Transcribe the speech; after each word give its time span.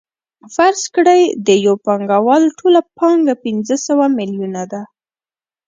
فرض 0.55 0.81
کړئ 0.95 1.21
د 1.47 1.49
یو 1.65 1.75
پانګوال 1.85 2.43
ټوله 2.59 2.79
پانګه 2.97 3.35
پنځه 3.43 3.75
سوه 3.87 4.05
میلیونه 4.17 4.61
ده 4.71 4.81